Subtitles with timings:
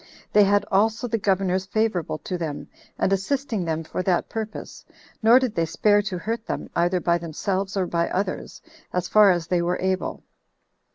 [0.33, 2.67] They had also the governors favorable to them,
[2.97, 4.83] and assisting them for that purpose;
[5.21, 9.29] nor did they spare to hurt them, either by themselves or by others, as far
[9.29, 10.23] as they were able.